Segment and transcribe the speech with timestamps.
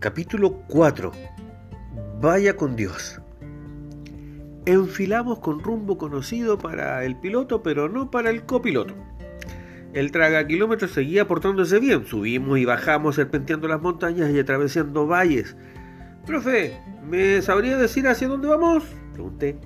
[0.00, 1.10] Capítulo 4.
[2.20, 3.20] Vaya con Dios.
[4.64, 8.94] Enfilamos con rumbo conocido para el piloto, pero no para el copiloto.
[9.94, 12.06] El traga kilómetros seguía portándose bien.
[12.06, 15.56] Subimos y bajamos serpenteando las montañas y atravesando valles.
[16.24, 18.84] Profe, ¿me sabría decir hacia dónde vamos?
[19.14, 19.58] Pregunté.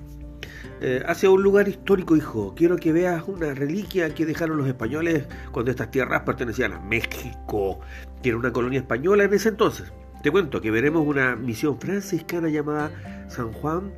[0.81, 2.55] Eh, hacia un lugar histórico, hijo.
[2.55, 7.81] Quiero que veas una reliquia que dejaron los españoles cuando estas tierras pertenecían a México,
[8.23, 9.93] que era una colonia española en ese entonces.
[10.23, 13.91] Te cuento que veremos una misión franciscana llamada San Juan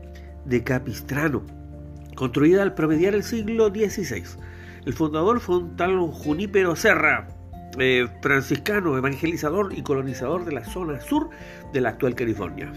[0.43, 1.43] de Capistrano,
[2.16, 4.23] construida al promediar el siglo XVI.
[4.88, 7.27] El fundador fue un tal Junípero Serra,
[7.77, 11.30] eh, franciscano, evangelizador y colonizador de la zona sur
[11.71, 12.73] de la actual California.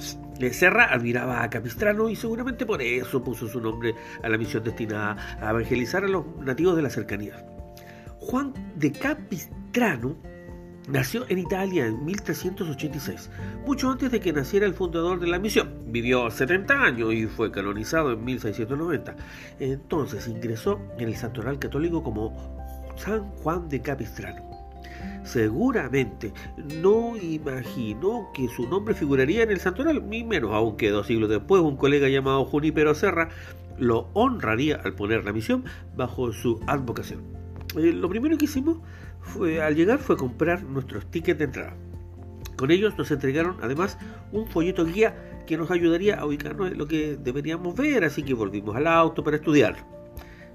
[0.53, 5.39] Serra admiraba a Capistrano y seguramente por eso puso su nombre a la misión destinada
[5.41, 7.47] a evangelizar a los nativos de la cercanía.
[8.19, 10.17] Juan de Capistrano
[10.89, 13.29] Nació en Italia en 1386,
[13.67, 15.69] mucho antes de que naciera el fundador de la misión.
[15.89, 19.15] Vivió 70 años y fue canonizado en 1690.
[19.61, 22.35] Entonces ingresó en el santoral católico como
[22.97, 24.49] San Juan de Capistrano.
[25.25, 26.33] Seguramente
[26.81, 31.61] no imaginó que su nombre figuraría en el santoral, ni menos aunque dos siglos después
[31.61, 33.29] un colega llamado Junípero Serra
[33.77, 35.65] lo honraría al poner la misión
[35.95, 37.21] bajo su advocación.
[37.77, 38.79] Eh, lo primero que hicimos
[39.63, 41.77] al llegar fue comprar nuestros tickets de entrada.
[42.57, 43.99] Con ellos nos entregaron además
[44.33, 48.35] un folleto guía que nos ayudaría a ubicarnos en lo que deberíamos ver, así que
[48.35, 49.77] volvimos al auto para estudiar.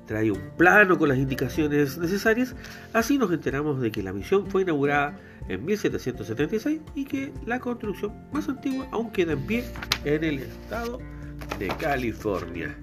[0.05, 2.55] Trae un plano con las indicaciones necesarias,
[2.91, 8.13] así nos enteramos de que la misión fue inaugurada en 1776 y que la construcción
[8.33, 9.63] más antigua aún queda en pie
[10.03, 10.99] en el estado
[11.57, 12.75] de California.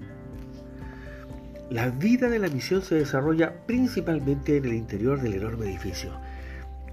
[1.70, 6.10] La vida de la misión se desarrolla principalmente en el interior del enorme edificio.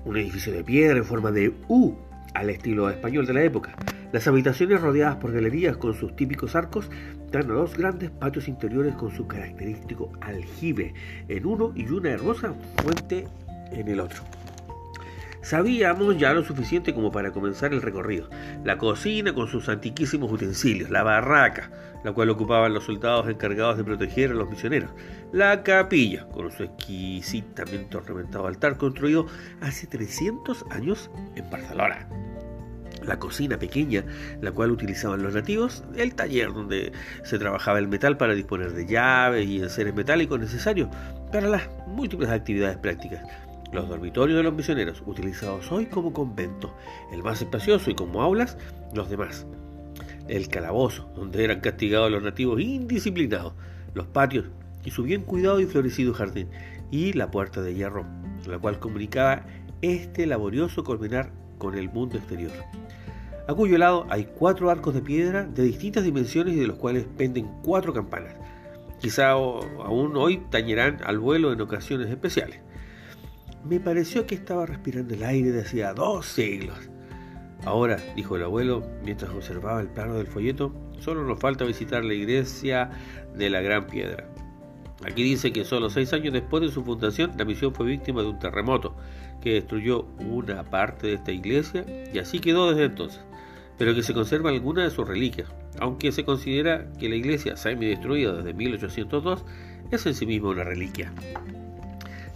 [0.06, 1.96] Un edificio de piedra en forma de U,
[2.36, 3.76] al estilo español de la época.
[4.12, 6.92] Las habitaciones rodeadas por galerías con sus típicos arcos
[7.32, 10.94] dan a dos grandes patios interiores con su característico aljibe
[11.28, 13.28] en uno y una hermosa fuente
[13.72, 14.22] en el otro.
[15.42, 18.30] Sabíamos ya lo suficiente como para comenzar el recorrido.
[18.64, 21.72] La cocina con sus antiquísimos utensilios, la barraca,
[22.04, 24.92] la cual ocupaban los soldados encargados de proteger a los misioneros,
[25.32, 29.28] la capilla, con su exquisitamente ornamentado altar construido
[29.62, 32.08] hace 300 años en Barcelona.
[33.06, 34.04] La cocina pequeña,
[34.42, 36.92] la cual utilizaban los nativos, el taller donde
[37.24, 40.90] se trabajaba el metal para disponer de llaves y enseres metálicos necesarios
[41.32, 43.24] para las múltiples actividades prácticas
[43.72, 46.74] los dormitorios de los misioneros, utilizados hoy como convento,
[47.12, 48.58] el más espacioso y como aulas,
[48.94, 49.46] los demás.
[50.28, 53.54] El calabozo, donde eran castigados los nativos indisciplinados,
[53.94, 54.46] los patios
[54.84, 56.50] y su bien cuidado y florecido jardín,
[56.92, 58.06] y la puerta de hierro,
[58.48, 59.46] la cual comunicaba
[59.82, 62.52] este laborioso colmenar con el mundo exterior.
[63.48, 67.06] A cuyo lado hay cuatro arcos de piedra de distintas dimensiones y de los cuales
[67.18, 68.36] penden cuatro campanas.
[69.00, 72.60] Quizá aún hoy tañerán al vuelo en ocasiones especiales.
[73.68, 76.78] Me pareció que estaba respirando el aire de hacía dos siglos.
[77.66, 82.14] Ahora, dijo el abuelo, mientras observaba el plano del folleto, solo nos falta visitar la
[82.14, 82.90] iglesia
[83.36, 84.30] de la Gran Piedra.
[85.06, 88.30] Aquí dice que solo seis años después de su fundación, la misión fue víctima de
[88.30, 88.96] un terremoto
[89.42, 93.20] que destruyó una parte de esta iglesia y así quedó desde entonces,
[93.78, 98.32] pero que se conserva alguna de sus reliquias, aunque se considera que la iglesia semi-destruida
[98.32, 99.44] desde 1802
[99.92, 101.12] es en sí misma una reliquia.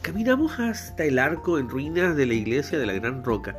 [0.01, 3.55] Caminamos hasta el arco en ruinas de la iglesia de la Gran Roca,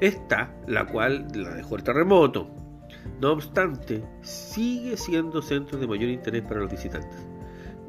[0.00, 2.48] esta la cual la dejó el terremoto.
[3.20, 7.26] No obstante, sigue siendo centro de mayor interés para los visitantes.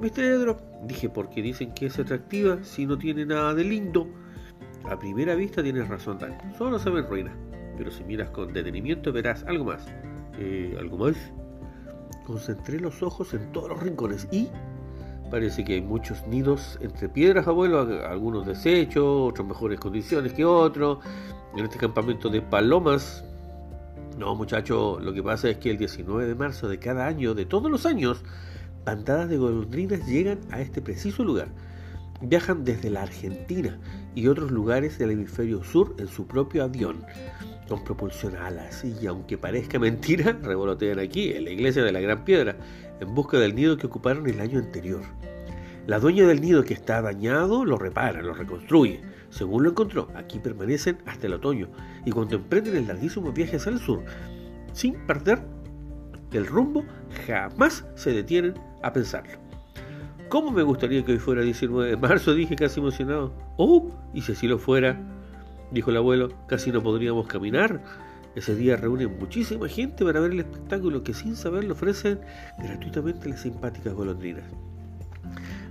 [0.01, 0.19] Mr.
[0.19, 4.07] Edro, dije, porque dicen que es atractiva si no tiene nada de lindo.
[4.89, 6.37] A primera vista tienes razón, Dan.
[6.57, 7.35] Solo se ven ruinas.
[7.77, 9.85] Pero si miras con detenimiento verás algo más.
[10.39, 11.15] Eh, ¿Algo más?
[12.25, 14.49] Concentré los ojos en todos los rincones y
[15.31, 20.99] Parece que hay muchos nidos entre piedras, abuelo, algunos desechos, otros mejores condiciones que otros.
[21.55, 23.23] En este campamento de palomas.
[24.17, 27.45] No, muchacho, lo que pasa es que el 19 de marzo de cada año, de
[27.45, 28.23] todos los años,
[28.85, 31.47] bandadas de golondrinas llegan a este preciso lugar.
[32.21, 33.79] Viajan desde la Argentina
[34.13, 37.05] y otros lugares del hemisferio sur en su propio avión,
[37.69, 38.83] con propulsión a alas.
[38.83, 42.57] Y aunque parezca mentira, revolotean aquí, en la iglesia de la Gran Piedra,
[42.99, 45.01] en busca del nido que ocuparon el año anterior.
[45.87, 49.01] La dueña del nido que está dañado lo repara, lo reconstruye.
[49.29, 51.69] Según lo encontró, aquí permanecen hasta el otoño
[52.05, 54.03] y cuando emprenden el larguísimo viaje hacia el sur,
[54.73, 55.41] sin perder
[56.31, 56.83] el rumbo,
[57.25, 59.39] jamás se detienen a pensarlo.
[60.29, 62.33] ¿Cómo me gustaría que hoy fuera 19 de marzo?
[62.35, 63.33] Dije casi emocionado.
[63.57, 64.97] Oh, y si así lo fuera,
[65.71, 67.83] dijo el abuelo, casi no podríamos caminar.
[68.35, 72.21] Ese día reúnen muchísima gente para ver el espectáculo que sin saberlo ofrecen
[72.59, 74.45] gratuitamente las simpáticas golondrinas.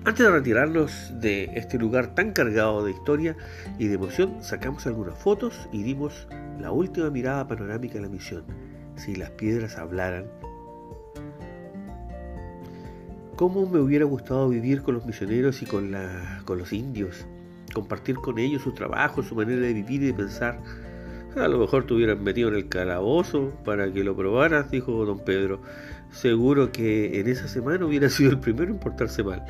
[0.03, 3.37] Antes de retirarnos de este lugar tan cargado de historia
[3.79, 6.27] y de emoción, sacamos algunas fotos y dimos
[6.59, 8.45] la última mirada panorámica de la misión.
[8.97, 10.25] Si las piedras hablaran,
[13.37, 15.95] ¿cómo me hubiera gustado vivir con los misioneros y con,
[16.47, 17.27] con los indios?
[17.75, 20.61] Compartir con ellos su trabajo, su manera de vivir y de pensar.
[21.37, 25.19] A lo mejor te hubieran metido en el calabozo para que lo probaras, dijo don
[25.19, 25.61] Pedro.
[26.11, 29.45] Seguro que en esa semana hubiera sido el primero en portarse mal.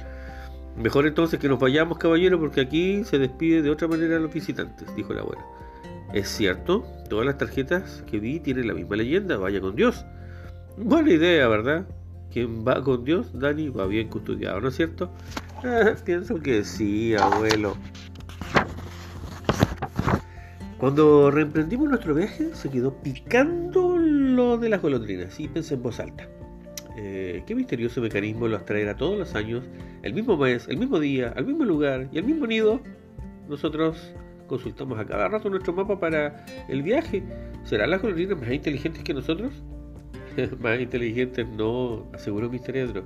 [0.77, 4.33] Mejor entonces que nos vayamos, caballero, porque aquí se despide de otra manera a los
[4.33, 5.45] visitantes, dijo la abuela.
[6.13, 10.05] Es cierto, todas las tarjetas que vi tienen la misma leyenda, vaya con Dios.
[10.77, 11.87] Buena idea, ¿verdad?
[12.33, 15.11] Quien va con Dios, Dani, va bien custodiado, ¿no es cierto?
[15.65, 17.77] Ah, pienso que sí, abuelo.
[20.79, 26.01] Cuando reemprendimos nuestro viaje, se quedó picando lo de las golondrinas y pensé en voz
[26.01, 26.27] alta.
[26.97, 29.65] Eh, qué misterioso mecanismo los traerá todos los años,
[30.03, 32.81] el mismo mes, el mismo día, al mismo lugar y al mismo nido.
[33.49, 34.15] Nosotros
[34.47, 37.23] consultamos a cada rato nuestro mapa para el viaje.
[37.65, 39.53] ¿Serán las golondrinas más inteligentes que nosotros?
[40.61, 43.05] más inteligentes no, aseguró mi cerebro,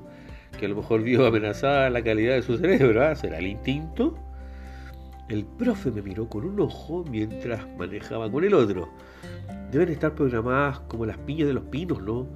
[0.58, 3.04] que a lo mejor vio amenazada la calidad de su cerebro.
[3.04, 3.14] ¿ah?
[3.14, 4.19] ¿Será el instinto?
[5.28, 8.90] El profe me miró con un ojo mientras manejaba con el otro.
[9.70, 12.26] Deben estar programadas como las piñas de los pinos, ¿no?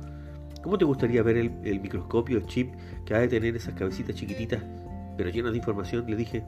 [0.62, 2.74] ¿Cómo te gustaría ver el, microscopio, el chip
[3.04, 4.62] que ha de tener esas cabecitas chiquititas,
[5.16, 6.04] pero llenas de información?
[6.08, 6.44] Le dije.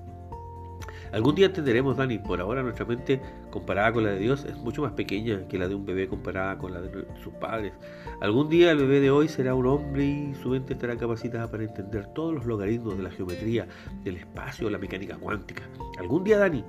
[1.12, 2.18] Algún día entenderemos, Dani.
[2.18, 3.20] Por ahora nuestra mente
[3.50, 6.56] comparada con la de Dios es mucho más pequeña que la de un bebé comparada
[6.56, 7.72] con la de sus padres.
[8.20, 11.64] Algún día el bebé de hoy será un hombre y su mente estará capacitada para
[11.64, 13.66] entender todos los logaritmos de la geometría,
[14.04, 15.62] del espacio, la mecánica cuántica.
[15.98, 16.64] Algún día, Dani,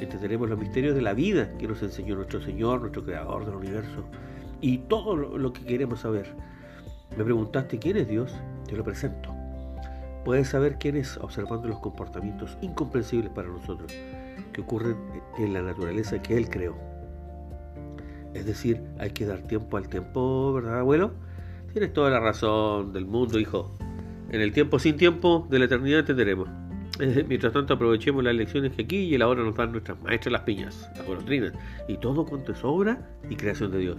[0.00, 4.04] entenderemos los misterios de la vida que nos enseñó nuestro Señor, nuestro Creador del universo,
[4.60, 6.26] y todo lo que queremos saber.
[7.16, 8.34] Me preguntaste quién es Dios,
[8.66, 9.34] te lo presento.
[10.24, 13.92] Puedes saber quién es observando los comportamientos incomprensibles para nosotros
[14.52, 14.96] que ocurren
[15.38, 16.76] en la naturaleza que Él creó.
[18.32, 21.12] Es decir, hay que dar tiempo al tiempo, ¿verdad, abuelo?
[21.72, 23.76] Tienes toda la razón del mundo, hijo.
[24.30, 26.48] En el tiempo sin tiempo de la eternidad entenderemos.
[27.28, 30.42] Mientras tanto aprovechemos las lecciones que aquí y el ahora nos dan nuestras maestras las
[30.42, 31.52] piñas, las golondrinas,
[31.88, 32.98] y todo cuanto es obra
[33.28, 33.96] y creación de Dios.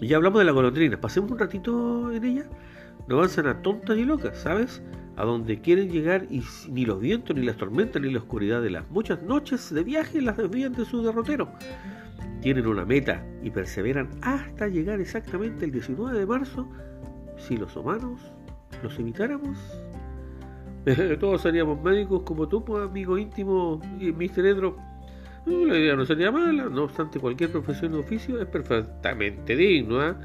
[0.00, 2.44] Ya hablamos de la golondrina, pasemos un ratito en ella.
[3.06, 4.82] No avanzan a tontas y locas, ¿sabes?
[5.16, 8.70] A donde quieren llegar y ni los vientos, ni las tormentas, ni la oscuridad de
[8.70, 11.50] las muchas noches de viaje las desvían de su derrotero.
[12.40, 16.66] Tienen una meta y perseveran hasta llegar exactamente el 19 de marzo.
[17.36, 18.20] Si los humanos
[18.82, 19.58] los evitáramos,
[21.20, 24.46] todos seríamos médicos como tú, pues, amigo íntimo Mr.
[24.46, 24.89] Edro.
[25.46, 30.16] La idea no sería mala, no obstante cualquier profesión o oficio es perfectamente digno, ¿ah?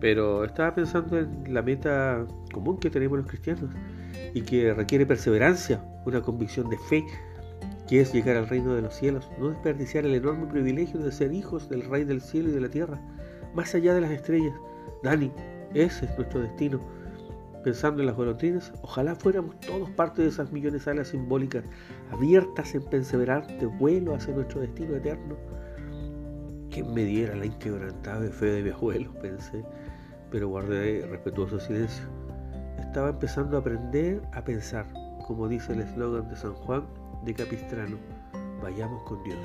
[0.00, 3.70] pero estaba pensando en la meta común que tenemos los cristianos
[4.32, 7.04] y que requiere perseverancia, una convicción de fe,
[7.88, 11.32] que es llegar al reino de los cielos, no desperdiciar el enorme privilegio de ser
[11.32, 13.00] hijos del Rey del cielo y de la tierra,
[13.54, 14.54] más allá de las estrellas.
[15.02, 15.32] Dani,
[15.74, 16.80] ese es nuestro destino
[17.62, 21.64] pensando en las golondrinas, ojalá fuéramos todos parte de esas millones de alas simbólicas
[22.10, 25.36] abiertas en perseverante vuelo hacia nuestro destino eterno.
[26.70, 29.12] Que me diera la inquebrantable fe de mi abuelo?
[29.20, 29.64] Pensé,
[30.30, 32.04] pero guardé respetuoso silencio.
[32.78, 34.86] Estaba empezando a aprender a pensar,
[35.26, 36.84] como dice el eslogan de San Juan
[37.24, 37.98] de Capistrano,
[38.62, 39.38] vayamos con Dios.